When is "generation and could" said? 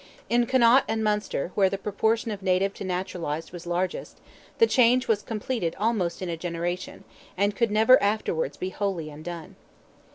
6.35-7.69